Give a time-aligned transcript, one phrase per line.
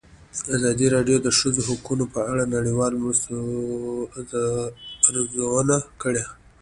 [0.55, 3.35] ازادي راډیو د د ښځو حقونه په اړه د نړیوالو مرستو
[5.07, 6.23] ارزونه کړې.